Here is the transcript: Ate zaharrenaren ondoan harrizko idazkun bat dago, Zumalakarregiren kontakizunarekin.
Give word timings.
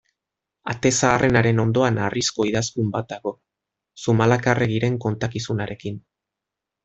Ate 0.71 0.91
zaharrenaren 0.99 1.61
ondoan 1.63 1.99
harrizko 2.05 2.47
idazkun 2.51 2.89
bat 2.97 3.13
dago, 3.13 3.33
Zumalakarregiren 4.05 4.97
kontakizunarekin. 5.05 6.01